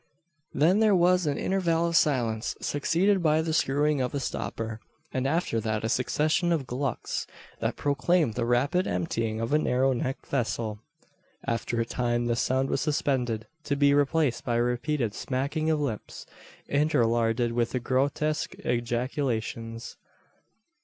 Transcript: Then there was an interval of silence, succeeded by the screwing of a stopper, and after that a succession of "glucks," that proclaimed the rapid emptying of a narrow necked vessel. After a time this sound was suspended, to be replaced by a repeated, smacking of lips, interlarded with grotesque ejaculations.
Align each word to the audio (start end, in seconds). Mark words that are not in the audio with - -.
Then 0.51 0.79
there 0.79 0.95
was 0.95 1.27
an 1.27 1.37
interval 1.37 1.85
of 1.85 1.95
silence, 1.95 2.55
succeeded 2.59 3.21
by 3.21 3.43
the 3.43 3.53
screwing 3.53 4.01
of 4.01 4.15
a 4.15 4.19
stopper, 4.19 4.79
and 5.13 5.27
after 5.27 5.59
that 5.59 5.83
a 5.83 5.89
succession 5.89 6.51
of 6.51 6.65
"glucks," 6.65 7.27
that 7.59 7.75
proclaimed 7.75 8.33
the 8.33 8.47
rapid 8.47 8.87
emptying 8.87 9.39
of 9.39 9.53
a 9.53 9.59
narrow 9.59 9.93
necked 9.93 10.25
vessel. 10.25 10.79
After 11.45 11.79
a 11.79 11.85
time 11.85 12.25
this 12.25 12.39
sound 12.41 12.71
was 12.71 12.81
suspended, 12.81 13.45
to 13.65 13.75
be 13.75 13.93
replaced 13.93 14.43
by 14.43 14.55
a 14.55 14.63
repeated, 14.63 15.13
smacking 15.13 15.69
of 15.69 15.79
lips, 15.79 16.25
interlarded 16.67 17.51
with 17.51 17.83
grotesque 17.83 18.55
ejaculations. 18.65 19.97